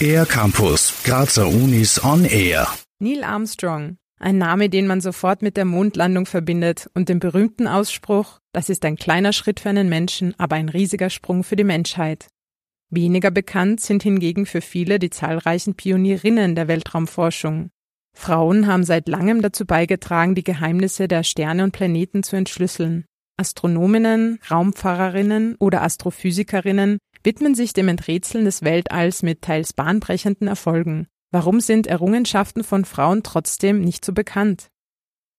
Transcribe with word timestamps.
Air 0.00 0.26
Campus, 0.26 1.02
Grazer 1.04 1.48
Unis 1.48 2.02
on 2.04 2.24
Air. 2.24 2.68
Neil 2.98 3.24
Armstrong, 3.24 3.96
ein 4.18 4.38
Name, 4.38 4.68
den 4.68 4.86
man 4.86 5.00
sofort 5.00 5.42
mit 5.42 5.56
der 5.56 5.64
Mondlandung 5.64 6.26
verbindet 6.26 6.88
und 6.94 7.08
dem 7.08 7.18
berühmten 7.18 7.66
Ausspruch, 7.66 8.40
das 8.52 8.68
ist 8.68 8.84
ein 8.84 8.96
kleiner 8.96 9.32
Schritt 9.32 9.60
für 9.60 9.68
einen 9.68 9.88
Menschen, 9.88 10.34
aber 10.38 10.56
ein 10.56 10.68
riesiger 10.68 11.10
Sprung 11.10 11.44
für 11.44 11.56
die 11.56 11.64
Menschheit. 11.64 12.28
Weniger 12.90 13.30
bekannt 13.30 13.80
sind 13.80 14.02
hingegen 14.02 14.46
für 14.46 14.60
viele 14.60 14.98
die 14.98 15.10
zahlreichen 15.10 15.74
Pionierinnen 15.74 16.54
der 16.54 16.68
Weltraumforschung. 16.68 17.70
Frauen 18.14 18.66
haben 18.66 18.84
seit 18.84 19.08
langem 19.08 19.42
dazu 19.42 19.66
beigetragen, 19.66 20.34
die 20.34 20.44
Geheimnisse 20.44 21.08
der 21.08 21.22
Sterne 21.22 21.64
und 21.64 21.72
Planeten 21.72 22.22
zu 22.22 22.36
entschlüsseln. 22.36 23.04
Astronominnen, 23.38 24.38
Raumfahrerinnen 24.50 25.56
oder 25.60 25.82
Astrophysikerinnen 25.82 26.98
widmen 27.22 27.54
sich 27.54 27.72
dem 27.72 27.88
Enträtseln 27.88 28.44
des 28.44 28.62
Weltalls 28.62 29.22
mit 29.22 29.42
teils 29.42 29.72
bahnbrechenden 29.72 30.48
Erfolgen. 30.48 31.06
Warum 31.32 31.60
sind 31.60 31.86
Errungenschaften 31.86 32.64
von 32.64 32.84
Frauen 32.84 33.22
trotzdem 33.22 33.80
nicht 33.80 34.04
so 34.04 34.12
bekannt? 34.12 34.70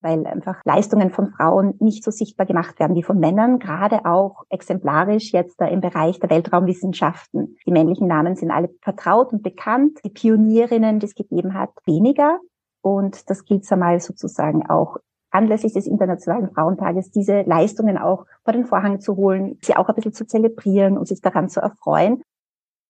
weil 0.00 0.26
einfach 0.26 0.60
Leistungen 0.64 1.10
von 1.10 1.32
Frauen 1.32 1.74
nicht 1.80 2.04
so 2.04 2.10
sichtbar 2.10 2.46
gemacht 2.46 2.78
werden 2.78 2.96
wie 2.96 3.02
von 3.02 3.18
Männern, 3.18 3.58
gerade 3.58 4.04
auch 4.04 4.44
exemplarisch 4.48 5.32
jetzt 5.32 5.60
im 5.60 5.80
Bereich 5.80 6.20
der 6.20 6.30
Weltraumwissenschaften. 6.30 7.56
Die 7.66 7.72
männlichen 7.72 8.06
Namen 8.06 8.36
sind 8.36 8.50
alle 8.50 8.70
vertraut 8.80 9.32
und 9.32 9.42
bekannt, 9.42 9.98
die 10.04 10.10
Pionierinnen, 10.10 11.00
die 11.00 11.06
es 11.06 11.14
gegeben 11.14 11.54
hat, 11.54 11.70
weniger. 11.84 12.38
Und 12.80 13.28
das 13.28 13.44
gilt 13.44 13.70
einmal 13.72 14.00
sozusagen 14.00 14.68
auch 14.68 14.98
anlässlich 15.30 15.72
des 15.72 15.86
Internationalen 15.86 16.50
Frauentages, 16.50 17.10
diese 17.10 17.42
Leistungen 17.42 17.98
auch 17.98 18.26
vor 18.44 18.52
den 18.52 18.64
Vorhang 18.64 19.00
zu 19.00 19.16
holen, 19.16 19.58
sie 19.62 19.76
auch 19.76 19.88
ein 19.88 19.94
bisschen 19.94 20.12
zu 20.12 20.26
zelebrieren 20.26 20.98
und 20.98 21.06
sich 21.06 21.20
daran 21.20 21.48
zu 21.48 21.60
erfreuen. 21.60 22.22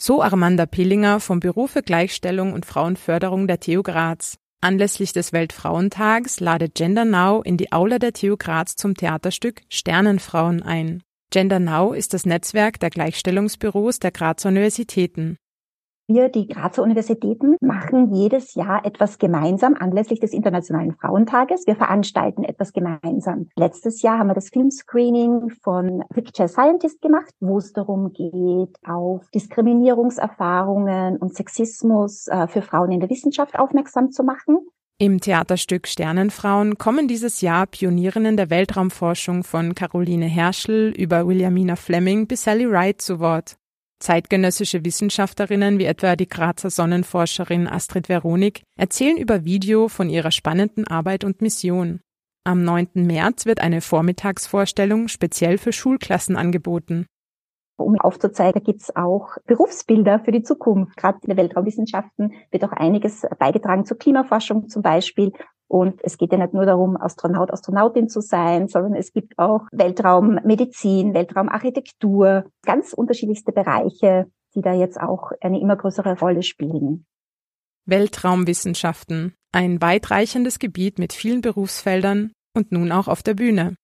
So 0.00 0.22
Armanda 0.22 0.66
Pillinger 0.66 1.20
vom 1.20 1.40
Büro 1.40 1.66
für 1.66 1.82
Gleichstellung 1.82 2.52
und 2.52 2.66
Frauenförderung 2.66 3.46
der 3.46 3.60
TU 3.60 3.82
Graz. 3.82 4.38
Anlässlich 4.60 5.12
des 5.12 5.32
Weltfrauentags 5.32 6.40
ladet 6.40 6.74
Gender 6.74 7.04
Now 7.04 7.42
in 7.42 7.56
die 7.56 7.72
Aula 7.72 7.98
der 7.98 8.12
TU 8.12 8.36
Graz 8.36 8.76
zum 8.76 8.94
Theaterstück 8.94 9.62
Sternenfrauen 9.68 10.62
ein. 10.62 11.02
Gender 11.30 11.58
Now 11.58 11.92
ist 11.92 12.14
das 12.14 12.26
Netzwerk 12.26 12.78
der 12.78 12.90
Gleichstellungsbüros 12.90 13.98
der 13.98 14.12
Grazer 14.12 14.50
Universitäten. 14.50 15.36
Wir, 16.08 16.28
die 16.28 16.48
Grazer 16.48 16.82
Universitäten, 16.82 17.56
machen 17.60 18.12
jedes 18.12 18.54
Jahr 18.54 18.84
etwas 18.84 19.18
gemeinsam 19.18 19.74
anlässlich 19.78 20.20
des 20.20 20.32
Internationalen 20.32 20.92
Frauentages. 20.92 21.66
Wir 21.66 21.76
veranstalten 21.76 22.44
etwas 22.44 22.72
gemeinsam. 22.72 23.48
Letztes 23.56 24.02
Jahr 24.02 24.18
haben 24.18 24.26
wir 24.26 24.34
das 24.34 24.50
Filmscreening 24.50 25.50
von 25.62 26.02
Picture 26.12 26.48
Scientist 26.48 27.00
gemacht, 27.00 27.32
wo 27.40 27.58
es 27.58 27.72
darum 27.72 28.12
geht, 28.12 28.76
auf 28.86 29.28
Diskriminierungserfahrungen 29.30 31.18
und 31.18 31.34
Sexismus 31.34 32.26
äh, 32.26 32.48
für 32.48 32.62
Frauen 32.62 32.90
in 32.90 33.00
der 33.00 33.10
Wissenschaft 33.10 33.58
aufmerksam 33.58 34.10
zu 34.10 34.24
machen. 34.24 34.58
Im 34.98 35.20
Theaterstück 35.20 35.88
Sternenfrauen 35.88 36.78
kommen 36.78 37.08
dieses 37.08 37.40
Jahr 37.40 37.66
Pionierinnen 37.66 38.36
der 38.36 38.50
Weltraumforschung 38.50 39.42
von 39.42 39.74
Caroline 39.74 40.26
Herschel 40.26 40.92
über 40.96 41.26
Williamina 41.26 41.76
Fleming 41.76 42.26
bis 42.26 42.44
Sally 42.44 42.70
Wright 42.70 43.00
zu 43.00 43.18
Wort. 43.18 43.56
Zeitgenössische 44.02 44.84
Wissenschaftlerinnen 44.84 45.78
wie 45.78 45.84
etwa 45.84 46.16
die 46.16 46.28
Grazer 46.28 46.70
Sonnenforscherin 46.70 47.68
Astrid 47.68 48.08
Veronik 48.08 48.62
erzählen 48.76 49.16
über 49.16 49.44
Video 49.44 49.86
von 49.86 50.10
ihrer 50.10 50.32
spannenden 50.32 50.88
Arbeit 50.88 51.22
und 51.22 51.40
Mission. 51.40 52.00
Am 52.44 52.64
9. 52.64 52.88
März 52.94 53.46
wird 53.46 53.60
eine 53.60 53.80
Vormittagsvorstellung 53.80 55.06
speziell 55.06 55.56
für 55.56 55.72
Schulklassen 55.72 56.34
angeboten. 56.34 57.06
Um 57.76 57.98
aufzuzeigen, 57.98 58.62
gibt 58.64 58.82
es 58.82 58.94
auch 58.94 59.36
Berufsbilder 59.46 60.20
für 60.20 60.32
die 60.32 60.42
Zukunft. 60.42 60.96
Gerade 60.96 61.18
in 61.22 61.28
den 61.28 61.36
Weltraumwissenschaften 61.36 62.32
wird 62.50 62.64
auch 62.64 62.72
einiges 62.72 63.22
beigetragen 63.38 63.84
zur 63.84 63.98
Klimaforschung 63.98 64.68
zum 64.68 64.82
Beispiel. 64.82 65.32
Und 65.72 66.04
es 66.04 66.18
geht 66.18 66.32
ja 66.32 66.36
nicht 66.38 66.52
nur 66.52 66.66
darum, 66.66 66.98
Astronaut, 67.00 67.50
Astronautin 67.50 68.06
zu 68.06 68.20
sein, 68.20 68.68
sondern 68.68 68.94
es 68.94 69.10
gibt 69.14 69.38
auch 69.38 69.62
Weltraummedizin, 69.72 71.14
Weltraumarchitektur, 71.14 72.44
ganz 72.62 72.92
unterschiedlichste 72.92 73.52
Bereiche, 73.52 74.30
die 74.54 74.60
da 74.60 74.74
jetzt 74.74 75.00
auch 75.00 75.32
eine 75.40 75.58
immer 75.62 75.76
größere 75.76 76.18
Rolle 76.20 76.42
spielen. 76.42 77.06
Weltraumwissenschaften, 77.86 79.32
ein 79.50 79.80
weitreichendes 79.80 80.58
Gebiet 80.58 80.98
mit 80.98 81.14
vielen 81.14 81.40
Berufsfeldern 81.40 82.32
und 82.54 82.70
nun 82.70 82.92
auch 82.92 83.08
auf 83.08 83.22
der 83.22 83.32
Bühne. 83.32 83.74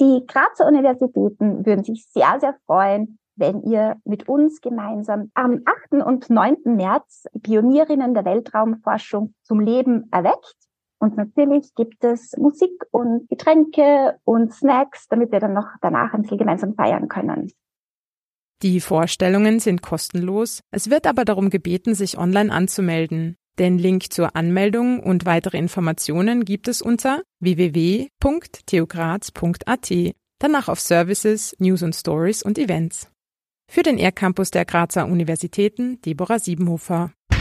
Die 0.00 0.24
Grazer 0.26 0.66
Universitäten 0.66 1.64
würden 1.64 1.84
sich 1.84 2.04
sehr, 2.10 2.40
sehr 2.40 2.56
freuen, 2.66 3.16
wenn 3.36 3.62
ihr 3.62 3.94
mit 4.04 4.28
uns 4.28 4.60
gemeinsam 4.60 5.30
am 5.34 5.62
8. 5.92 6.04
und 6.04 6.30
9. 6.30 6.56
März 6.64 7.26
Pionierinnen 7.44 8.12
der 8.12 8.24
Weltraumforschung 8.24 9.34
zum 9.44 9.60
Leben 9.60 10.08
erweckt. 10.10 10.56
Und 11.00 11.16
natürlich 11.16 11.74
gibt 11.74 12.04
es 12.04 12.36
Musik 12.36 12.84
und 12.90 13.26
Getränke 13.28 14.18
und 14.24 14.52
Snacks, 14.52 15.08
damit 15.08 15.32
wir 15.32 15.40
dann 15.40 15.54
noch 15.54 15.68
danach 15.80 16.12
ein 16.12 16.20
bisschen 16.22 16.38
gemeinsam 16.38 16.74
feiern 16.74 17.08
können. 17.08 17.50
Die 18.62 18.80
Vorstellungen 18.80 19.60
sind 19.60 19.80
kostenlos. 19.80 20.60
Es 20.70 20.90
wird 20.90 21.06
aber 21.06 21.24
darum 21.24 21.48
gebeten, 21.48 21.94
sich 21.94 22.18
online 22.18 22.52
anzumelden. 22.52 23.36
Den 23.58 23.78
Link 23.78 24.12
zur 24.12 24.36
Anmeldung 24.36 25.00
und 25.00 25.24
weitere 25.24 25.56
Informationen 25.56 26.44
gibt 26.44 26.68
es 26.68 26.82
unter 26.82 27.22
www.theograz.at. 27.40 30.14
Danach 30.38 30.68
auf 30.68 30.80
Services, 30.80 31.56
News 31.58 31.82
und 31.82 31.94
Stories 31.94 32.42
und 32.42 32.58
Events. 32.58 33.10
Für 33.70 33.82
den 33.82 33.98
Air-Campus 33.98 34.50
der 34.50 34.66
Grazer 34.66 35.06
Universitäten 35.06 36.02
Deborah 36.02 36.38
Siebenhofer. 36.38 37.12